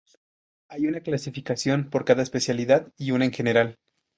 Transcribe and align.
Hay 0.67 0.87
una 0.87 1.01
clasificación 1.01 1.91
por 1.91 2.05
cada 2.05 2.23
especialidad 2.23 2.91
y 2.97 3.11
una 3.11 3.25
en 3.25 3.31
general. 3.33 3.77